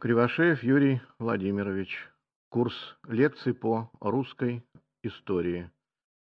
[0.00, 2.08] Кривошеев Юрий Владимирович.
[2.50, 2.74] Курс
[3.08, 4.62] лекций по русской
[5.02, 5.72] истории.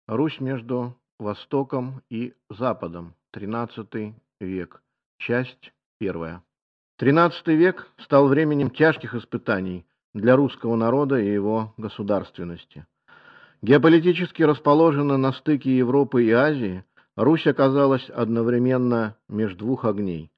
[0.06, 3.14] Русь между Востоком и Западом.
[3.34, 4.82] XIII век.
[5.18, 6.44] Часть первая.
[7.00, 12.86] XIII век стал временем тяжких испытаний для русского народа и его государственности.
[13.62, 16.84] Геополитически расположена на стыке Европы и Азии,
[17.16, 20.30] Русь оказалась одновременно между двух огней.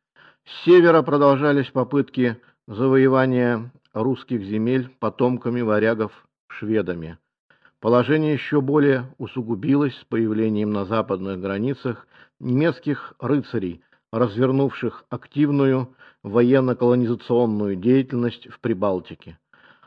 [0.46, 6.12] С севера продолжались попытки завоевания русских земель потомками варягов
[6.48, 7.18] шведами.
[7.80, 12.06] Положение еще более усугубилось с появлением на западных границах
[12.38, 19.38] немецких рыцарей, развернувших активную военно-колонизационную деятельность в Прибалтике.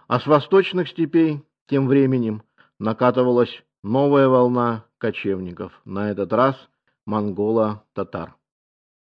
[0.08, 2.41] А с восточных степей тем временем
[2.80, 6.55] накатывалась новая волна кочевников, на этот раз
[7.05, 8.36] монголо-татар.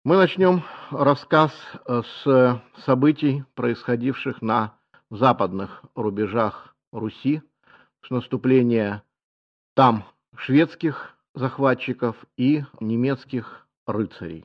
[0.05, 0.63] Мы начнем
[0.93, 1.53] рассказ
[1.85, 4.79] э, с событий, происходивших на
[5.11, 7.43] западных рубежах Руси,
[8.07, 9.03] с наступления
[9.75, 10.05] там
[10.37, 14.45] шведских захватчиков и немецких рыцарей.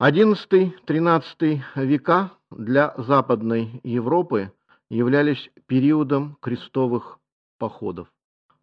[0.00, 4.52] XI-XIII века для Западной Европы
[4.88, 7.18] являлись периодом крестовых
[7.58, 8.08] походов.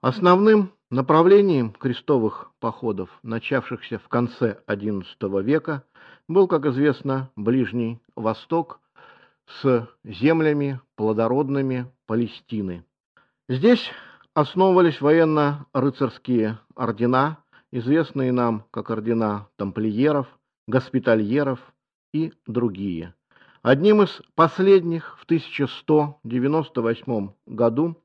[0.01, 5.83] Основным направлением крестовых походов, начавшихся в конце XI века,
[6.27, 8.79] был, как известно, Ближний Восток
[9.47, 12.85] с землями плодородными Палестины.
[13.49, 13.89] Здесь
[14.35, 17.39] основывались военно-рыцарские ордена,
[17.71, 20.27] известные нам как ордена тамплиеров,
[20.67, 21.59] госпитальеров
[22.13, 23.15] и другие.
[23.63, 27.97] Одним из последних в 1198 году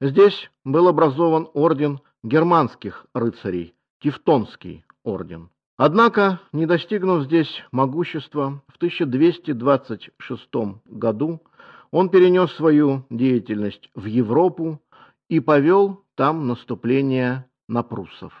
[0.00, 5.50] Здесь был образован орден германских рыцарей, Тевтонский орден.
[5.76, 10.48] Однако, не достигнув здесь могущества, в 1226
[10.86, 11.42] году
[11.90, 14.80] он перенес свою деятельность в Европу
[15.28, 18.32] и повел там наступление на пруссов.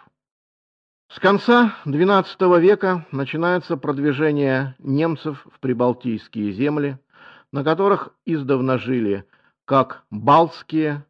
[1.10, 6.98] С конца XII века начинается продвижение немцев в прибалтийские земли,
[7.52, 9.24] на которых издавна жили
[9.64, 11.04] как балтские,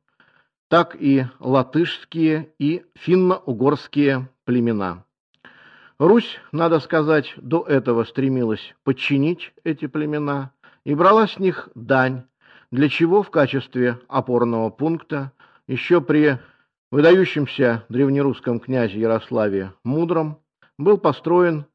[0.69, 5.05] так и латышские и финно-угорские племена.
[5.99, 10.53] Русь, надо сказать, до этого стремилась подчинить эти племена
[10.85, 12.23] и брала с них дань,
[12.71, 15.33] для чего в качестве опорного пункта
[15.67, 16.39] еще при
[16.91, 20.39] выдающемся древнерусском князе Ярославе Мудром
[20.79, 21.67] был построен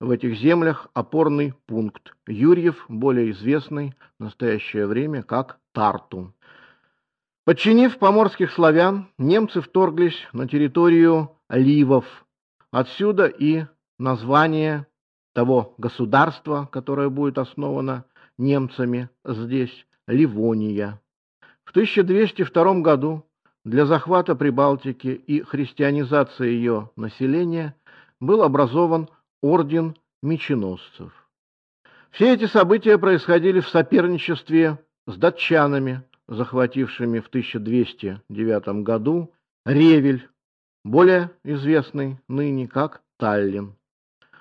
[0.00, 6.34] в этих землях опорный пункт Юрьев, более известный в настоящее время как Тарту.
[7.44, 12.04] Подчинив поморских славян, немцы вторглись на территорию Ливов.
[12.70, 13.66] Отсюда и
[13.98, 14.86] название
[15.34, 18.04] того государства, которое будет основано
[18.38, 21.00] немцами здесь, Ливония.
[21.64, 23.24] В 1202 году
[23.64, 27.74] для захвата Прибалтики и христианизации ее населения
[28.20, 29.08] был образован
[29.42, 31.12] орден меченосцев.
[32.10, 39.32] Все эти события происходили в соперничестве с датчанами, захватившими в 1209 году
[39.64, 40.28] Ревель,
[40.84, 43.76] более известный ныне как Таллин.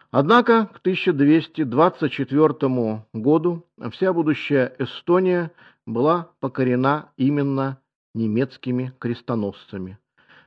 [0.09, 5.51] Однако к 1224 году вся будущая Эстония
[5.85, 7.77] была покорена именно
[8.13, 9.97] немецкими крестоносцами.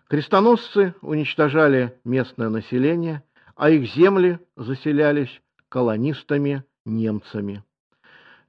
[0.08, 3.22] Крестоносцы уничтожали местное население,
[3.56, 5.40] а их земли заселялись
[5.70, 7.64] колонистами-немцами.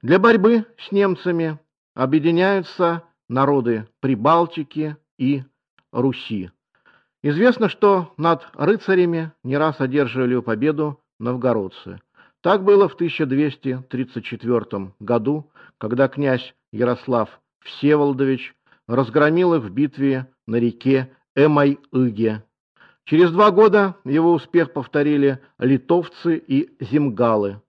[0.02, 1.58] Для борьбы с немцами
[1.96, 5.42] объединяются народы Прибалтики и
[5.90, 6.50] Руси.
[7.22, 12.00] Известно, что над рыцарями не раз одерживали победу новгородцы.
[12.42, 18.54] Так было в 1234 году, когда князь Ярослав Всеволодович
[18.86, 22.44] разгромил их в битве на реке Эмай-Ыге.
[23.04, 27.62] Через два года его успех повторили литовцы и земгалы.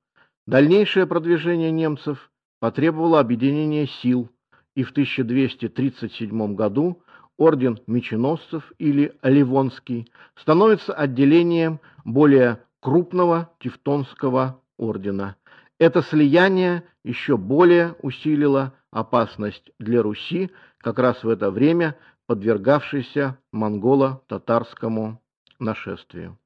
[0.45, 4.29] Дальнейшее продвижение немцев потребовало объединения сил,
[4.75, 7.01] и в 1237 году
[7.37, 15.35] орден меченосцев или Ливонский становится отделением более крупного Тевтонского ордена.
[15.79, 21.95] Это слияние еще более усилило опасность для Руси, как раз в это время
[22.25, 25.21] подвергавшейся монголо-татарскому
[25.59, 26.37] нашествию.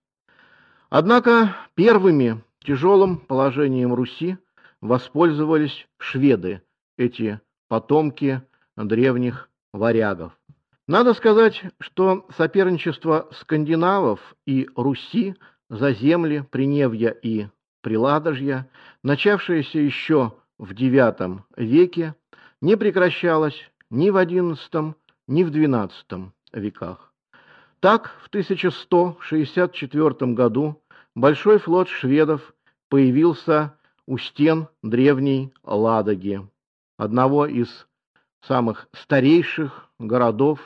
[0.90, 4.38] Однако первыми тяжелым положением Руси
[4.82, 6.62] воспользовались шведы,
[6.98, 8.42] эти потомки
[8.76, 10.38] древних варягов.
[10.88, 15.36] Надо сказать, что соперничество скандинавов и Руси
[15.70, 17.48] за земли Приневья и
[17.82, 18.70] Приладожья,
[19.04, 22.16] начавшееся еще в IX веке,
[22.62, 23.58] не прекращалась
[23.90, 24.96] ни в XI,
[25.28, 27.14] ни в XII веках.
[27.80, 30.84] Так, в 1164 году
[31.16, 32.54] большой флот шведов
[32.90, 33.74] появился
[34.08, 36.48] у стен древней Ладоги,
[36.98, 37.88] одного из
[38.42, 40.60] самых старейших городов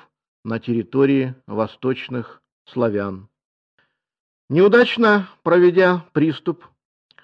[0.43, 3.27] на территории восточных славян.
[4.49, 6.65] Неудачно проведя приступ,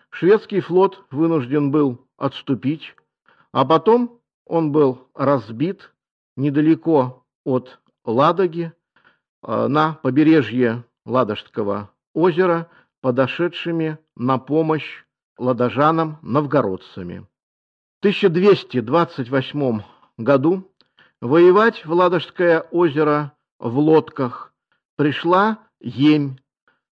[0.10, 2.96] шведский флот вынужден был отступить,
[3.52, 5.94] а потом он был разбит
[6.36, 8.74] недалеко от Ладоги
[9.44, 12.69] э, на побережье Ладожского озера
[13.02, 15.04] подошедшими на помощь
[15.41, 17.25] ладожанам-новгородцами.
[17.95, 19.81] В 1228
[20.17, 20.71] году
[21.19, 24.53] воевать в Ладожское озеро в лодках
[24.95, 26.38] пришла Емь.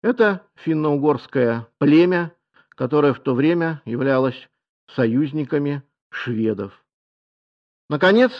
[0.01, 2.33] Это финно-угорское племя,
[2.69, 4.49] которое в то время являлось
[4.93, 6.83] союзниками шведов.
[7.89, 8.31] Наконец,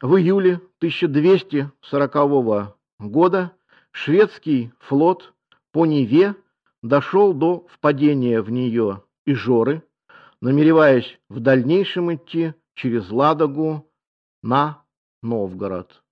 [0.00, 3.52] в июле 1240 года
[3.92, 5.32] шведский флот
[5.70, 6.34] по Неве
[6.82, 9.82] дошел до впадения в нее Ижоры,
[10.40, 13.88] намереваясь в дальнейшем идти через Ладогу
[14.42, 14.82] на
[15.22, 16.02] Новгород.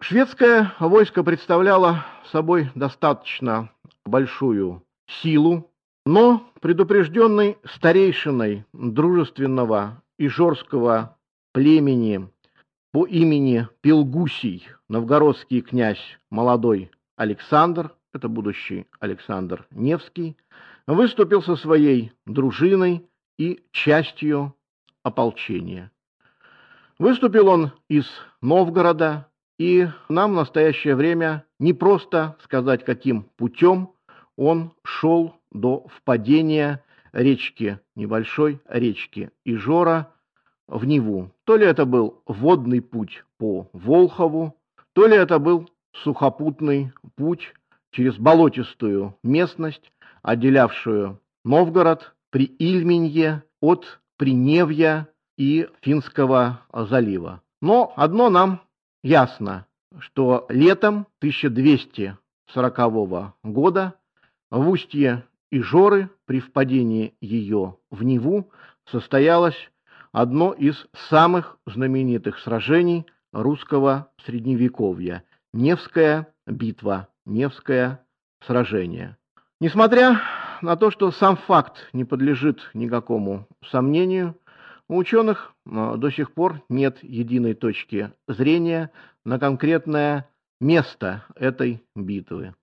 [0.00, 3.70] Шведское войско представляло собой достаточно
[4.04, 5.72] большую силу,
[6.06, 11.16] но предупрежденный старейшиной дружественного ижорского
[11.52, 12.30] племени
[12.92, 20.36] по имени Пилгусий, новгородский князь молодой Александр, это будущий Александр Невский,
[20.88, 23.06] выступил со своей дружиной
[23.38, 24.54] и частью
[25.02, 25.92] ополчения.
[26.98, 28.06] Выступил он из
[28.40, 33.90] Новгорода, и нам в настоящее время не просто сказать, каким путем
[34.36, 36.82] он шел до впадения
[37.12, 40.12] речки, небольшой речки Ижора
[40.66, 41.30] в Неву.
[41.44, 44.56] То ли это был водный путь по Волхову,
[44.94, 47.52] то ли это был сухопутный путь
[47.90, 49.92] через болотистую местность,
[50.22, 57.42] отделявшую Новгород при Ильменье от Приневья и Финского залива.
[57.60, 58.62] Но одно нам
[59.02, 59.66] ясно,
[59.98, 63.94] что летом 1240 года
[64.50, 68.50] в устье Ижоры при впадении ее в Неву
[68.90, 69.70] состоялось
[70.12, 75.24] одно из самых знаменитых сражений русского средневековья–
[75.54, 78.04] Невская битва, Невское
[78.46, 79.16] сражение.
[79.60, 80.20] Несмотря
[80.62, 84.36] на то, что сам факт не подлежит никакому сомнению,
[84.88, 88.90] у ученых а, до сих пор нет единой точки зрения
[89.24, 90.28] на конкретное
[90.60, 92.54] место этой битвы.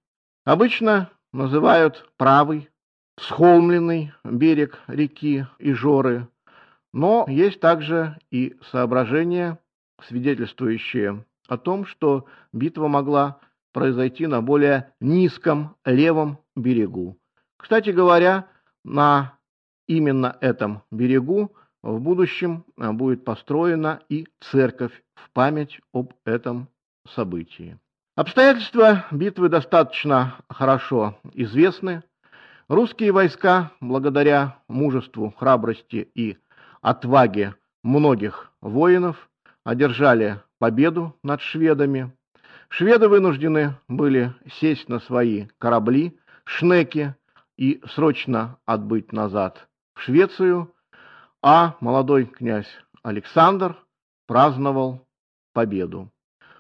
[0.46, 2.70] Обычно называют правый,
[3.20, 6.30] схолмленный берег реки Ижоры,
[6.94, 9.60] но есть также и соображения,
[10.08, 13.40] свидетельствующие о том, что битва могла
[13.75, 17.18] произойти на более низком левом берегу.
[17.57, 18.48] Кстати говоря,
[18.86, 19.38] на
[19.86, 26.69] именно этом берегу в будущем а, будет построена и церковь в память об этом
[27.06, 27.77] событии.
[28.16, 32.01] Обстоятельства битвы достаточно хорошо известны.
[32.69, 36.38] Русские войска, благодаря мужеству, храбрости и
[36.81, 39.30] отваге многих воинов,
[39.66, 42.13] одержали победу над шведами.
[42.77, 47.15] Шведы вынуждены были сесть на свои корабли, шнеки,
[47.55, 50.75] и срочно отбыть назад в Швецию,
[51.41, 52.67] а молодой князь
[53.01, 53.77] Александр
[54.27, 55.08] праздновал
[55.53, 56.12] победу.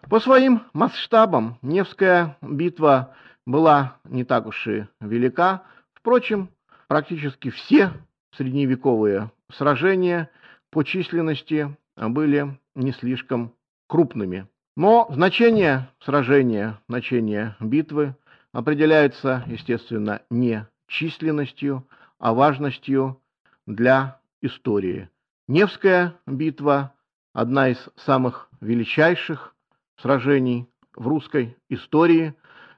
[0.09, 3.13] По своим масштабам Невская битва
[3.45, 5.63] была не так уж и велика.
[5.93, 6.47] Впрочем,
[6.87, 7.91] практически все
[8.37, 10.29] средневековые сражения
[10.71, 13.53] по численности были не слишком
[13.89, 14.47] крупными.
[14.75, 18.15] Но значение сражения, значение битвы
[18.51, 21.87] определяется, естественно, не численностью,
[22.19, 23.21] а важностью
[23.65, 25.09] для истории.
[25.47, 26.93] Невская битва–
[27.33, 29.55] одна из самых величайших
[30.01, 32.33] сражений в русской истории.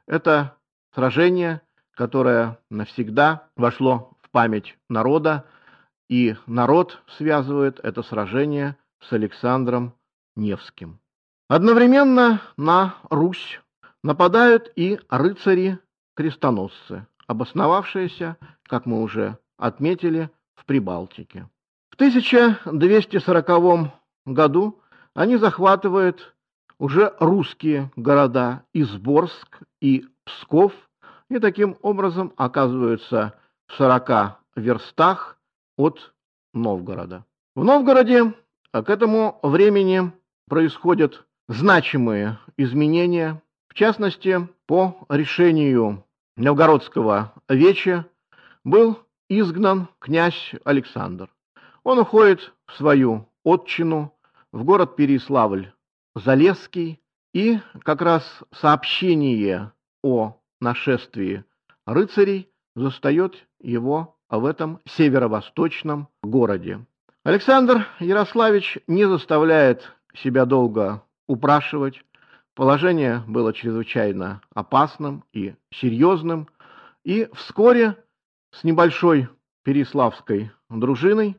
[0.06, 0.56] Это
[0.94, 1.62] сражение,
[1.96, 5.46] которое навсегда вошло в память народа,
[6.10, 9.94] и народ связывает это сражение с Александром
[10.36, 11.00] Невским.
[11.50, 13.62] Одновременно на Русь
[14.04, 21.48] нападают и рыцари-крестоносцы, обосновавшиеся, как мы уже отметили, в Прибалтике.
[21.90, 23.94] В 1240
[24.26, 24.82] году
[25.14, 26.36] они захватывают
[26.80, 30.74] уже русские города Изборск и Псков
[31.30, 35.40] и таким образом оказываются в 40 верстах
[35.78, 36.14] от
[36.54, 37.24] Новгорода.
[37.56, 38.34] В Новгороде
[38.74, 40.12] К этому времени
[40.50, 46.04] происходят значимые изменения, в частности, по решению
[46.36, 48.06] Новгородского веча
[48.64, 49.00] был
[49.30, 51.30] изгнан князь Александр.
[51.84, 54.12] Он уходит в свою отчину,
[54.52, 57.00] в город Переславль-Залесский,
[57.34, 61.46] и как раз сообщение о нашествии
[61.86, 66.86] рыцарей застает его в этом северо-восточном городе.
[67.24, 72.02] Александр Ярославич не заставляет себя долго упрашивать.
[72.56, 76.48] Положение было чрезвычайно опасным и серьезным,
[77.04, 77.98] и вскоре
[78.52, 79.30] с небольшой
[79.64, 81.38] переславской дружиной,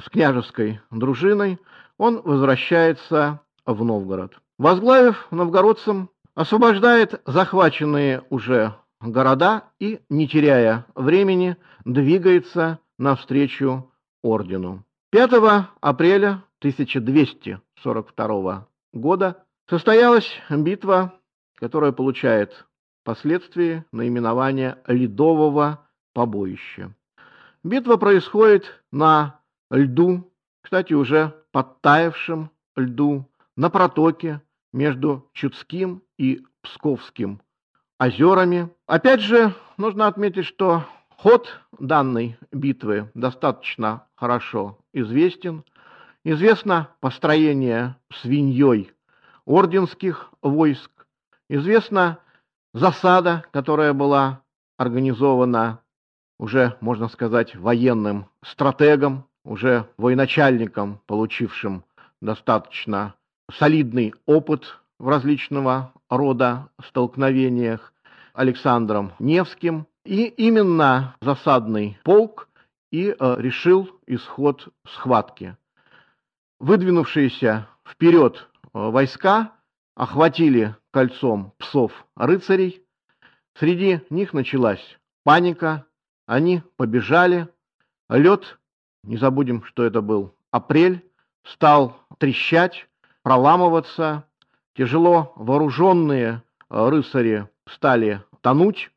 [0.00, 1.58] с княжеской дружиной,
[1.98, 4.32] он возвращается в Новгород.
[4.58, 13.90] Возглавив новгородцам, освобождает захваченные уже города и, не теряя времени, двигается навстречу
[14.22, 14.84] ордену.
[15.10, 15.30] 5
[15.80, 21.14] апреля 1242 года состоялась битва,
[21.56, 22.66] которая получает
[23.02, 26.94] впоследствии наименование Ледового побоища.
[27.62, 30.32] Битва происходит на льду,
[30.62, 34.40] кстати, уже подтаявшем льду, на протоке
[34.72, 37.40] между Чудским и Псковским
[37.98, 38.70] озерами.
[38.86, 40.84] Опять же, нужно отметить, что
[41.16, 45.64] ход данной битвы достаточно хорошо известен.
[46.24, 48.92] Известно построение свиньей
[49.46, 50.90] орденских войск,
[51.48, 52.18] известна
[52.74, 54.42] засада, которая была
[54.76, 55.80] организована
[56.38, 61.84] уже, можно сказать, военным стратегом, уже военачальником, получившим
[62.20, 63.14] достаточно
[63.50, 67.94] солидный опыт в различного рода столкновениях
[68.34, 69.86] Александром Невским.
[70.04, 72.48] И именно засадный полк
[72.90, 75.56] и э, решил исход схватки.
[76.60, 79.52] Выдвинувшиеся вперед э, войска
[79.94, 82.84] охватили кольцом псов-рыцарей.
[83.58, 85.86] Среди них началась паника,
[86.26, 87.48] они побежали.
[88.10, 88.58] Лед,
[89.04, 91.02] не забудем, что это был апрель,
[91.44, 92.86] стал трещать,
[93.22, 94.24] проламываться.
[94.76, 98.90] Тяжело вооруженные э, рыцари стали тонуть.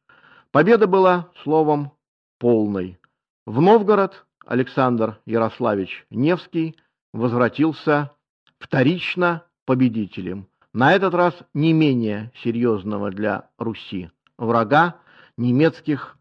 [0.51, 1.93] Победа была, словом,
[2.39, 3.00] полной.
[3.46, 6.75] В Новгород Александр Ярославич Невский
[7.13, 8.12] возвратился
[8.60, 10.48] вторично победителем.
[10.74, 15.00] На этот раз не менее серьезного для Руси врага
[15.38, 16.17] немецких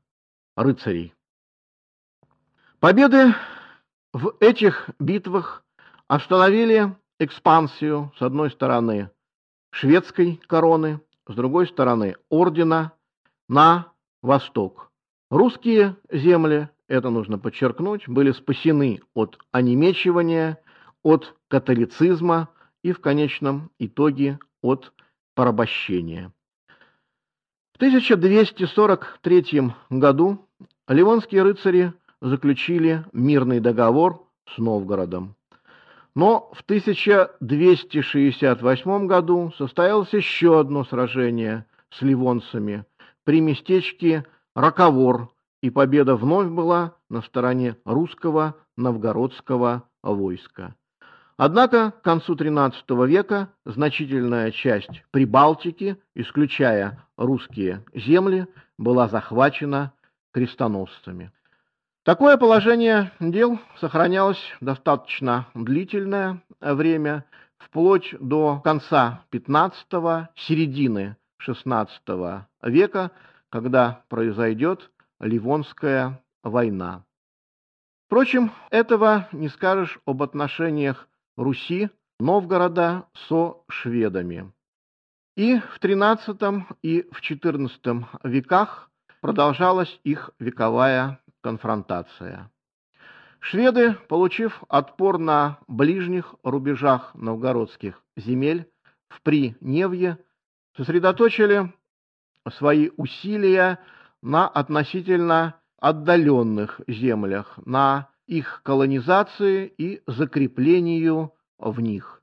[0.56, 1.14] рыцарей.
[2.78, 3.34] Победы
[4.12, 5.64] в этих битвах
[6.08, 9.11] остановили экспансию, с одной стороны,
[9.70, 12.92] шведской короны, с другой стороны, ордена
[13.49, 14.90] на восток.
[15.30, 20.58] Русские земли, это нужно подчеркнуть, были спасены от онемечивания,
[21.02, 22.49] от католицизма
[22.82, 24.92] и в конечном итоге от
[25.35, 26.30] порабощения.
[27.73, 30.47] В 1243 году
[30.88, 35.37] ливонские рыцари заключили мирный договор с Новгородом.
[36.14, 42.85] Но в 1268 году состоялось еще одно сражение с ливонцами
[43.25, 45.32] при местечке Раковор,
[45.62, 50.75] и победа вновь была на стороне русского новгородского войска.
[51.44, 58.46] Однако к концу XIII века значительная часть Прибалтики, исключая русские земли,
[58.78, 59.92] была захвачена
[60.32, 61.32] крестоносцами.
[62.04, 67.25] Такое положение дел сохранялось достаточно длительное время,
[67.58, 73.11] вплоть до конца XV, середины XVI века,
[73.50, 77.02] когда произойдет Ливонская война.
[78.06, 84.52] Впрочем, этого не скажешь об отношениях Руси, Новгорода со шведами.
[85.36, 92.50] И в XIII и в XIV веках продолжалась их вековая конфронтация.
[93.40, 98.70] Шведы, получив отпор на ближних рубежах новгородских земель
[99.08, 100.18] в Приневье,
[100.76, 101.72] сосредоточили
[102.50, 103.80] свои усилия
[104.22, 112.22] на относительно отдаленных землях, на их колонизации и закреплению в них.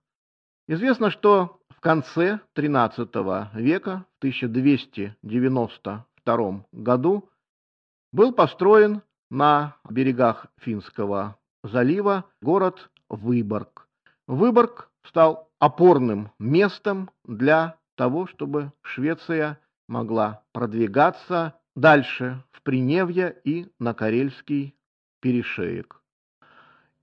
[0.67, 7.29] Известно, что в конце XIII века, в 1292 году,
[8.11, 13.87] был построен на берегах Финского залива город Выборг.
[14.27, 23.93] Выборг стал опорным местом для того, чтобы Швеция могла продвигаться дальше в Приневье и на
[23.93, 24.75] Карельский
[25.21, 25.98] перешеек.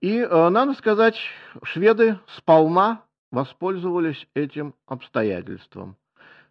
[0.01, 1.19] И, э, надо сказать,
[1.63, 5.97] шведы сполна воспользовались этим обстоятельством.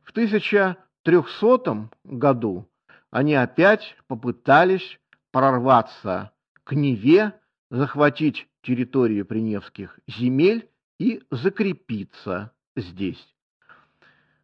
[0.02, 2.68] В 1300 году
[3.12, 5.00] они опять попытались
[5.32, 6.32] прорваться
[6.64, 7.34] к Неве,
[7.70, 13.36] захватить территорию Приневских земель и закрепиться здесь.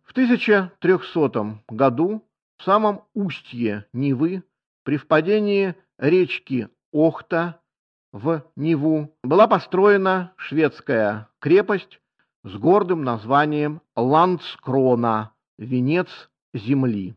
[0.04, 2.28] В 1300 году
[2.58, 4.44] в самом устье Невы,
[4.84, 7.61] при впадении речки Охта
[8.12, 12.00] в Неву, была построена шведская крепость
[12.44, 16.08] с гордым названием Ландскрона, венец
[16.54, 17.16] земли.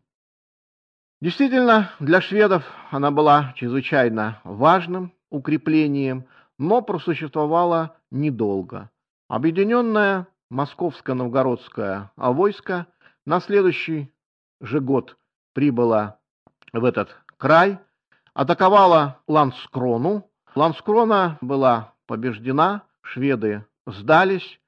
[1.21, 6.27] Действительно, для шведов она была чрезвычайно важным укреплением,
[6.59, 8.91] но просуществовала недолго.
[9.29, 12.87] Объединенное московско-новгородское войско
[13.25, 14.13] на следующий
[14.61, 15.17] же год
[15.55, 16.21] прибыло
[16.73, 17.79] в этот край,
[18.35, 20.31] атаковала Ланскрону.
[20.55, 24.61] Ланскрона была побеждена, шведы сдались,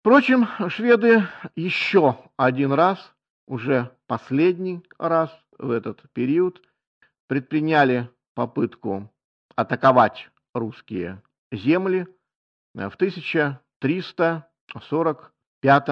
[0.00, 3.12] Впрочем, шведы еще один раз,
[3.46, 6.62] уже последний раз в этот период,
[7.26, 9.12] предприняли попытку
[9.54, 12.06] атаковать русские земли
[12.74, 15.88] в 1345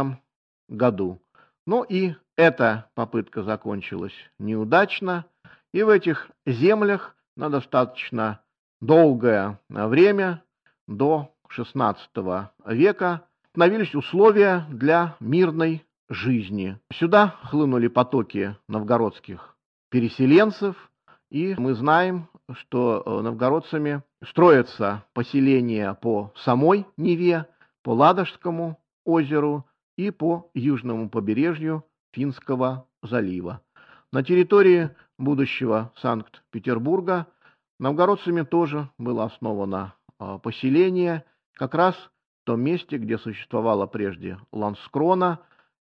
[0.69, 1.23] году.
[1.67, 5.27] Ну и эта попытка закончилась неудачно,
[5.75, 8.41] и в этих землях на достаточно
[8.87, 10.43] долгое время,
[10.87, 11.97] до XVI
[12.67, 16.79] века, становились условия для мирной жизни.
[16.93, 19.57] Сюда хлынули потоки новгородских
[19.91, 20.91] переселенцев,
[21.31, 27.47] и мы знаем, что э, новгородцами строятся поселения по самой Неве,
[27.83, 29.65] по Ладожскому озеру
[29.97, 33.63] и по южному побережью Финского залива.
[34.13, 37.27] На территории будущего Санкт-Петербурга
[37.79, 45.41] новгородцами тоже было основано э, поселение, как раз в том месте, где существовало прежде Ланскрона,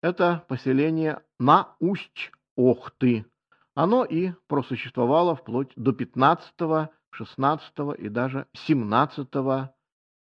[0.02, 3.26] это поселение на усть Охты.
[3.74, 9.28] Оно и просуществовало вплоть до 15, 16 и даже 17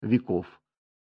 [0.01, 0.45] веков.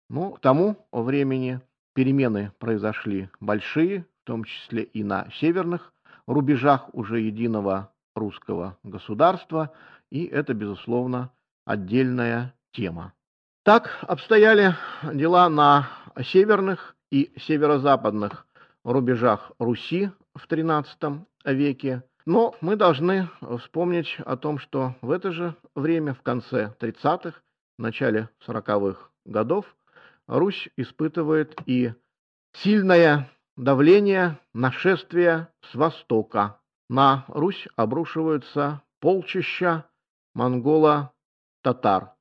[0.08, 1.60] Ну, к тому времени
[1.94, 5.92] перемены произошли большие, в том числе и на северных
[6.26, 9.72] рубежах уже единого русского государства,
[10.10, 11.32] и это, безусловно,
[11.64, 13.12] отдельная тема.
[13.64, 14.74] Так обстояли
[15.12, 15.88] дела на
[16.22, 18.46] северных и северо-западных
[18.84, 25.54] рубежах Руси в XIII веке, но мы должны вспомнить о том, что в это же
[25.74, 27.40] время, в конце 30-х,
[27.78, 29.64] начале 40-х годов,
[30.26, 31.94] Русь испытывает и
[32.52, 36.60] сильное давление нашествия с востока.
[36.90, 39.84] На Русь обрушиваются полчища
[40.38, 42.14] монголо-татар.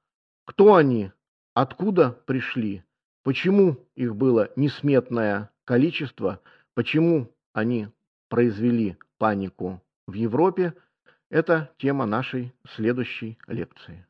[0.46, 1.12] Кто они?
[1.54, 2.84] Откуда пришли?
[3.24, 6.42] Почему их было несметное количество?
[6.74, 7.90] Почему они
[8.28, 10.74] произвели панику в Европе?
[11.30, 14.07] Это тема нашей следующей лекции.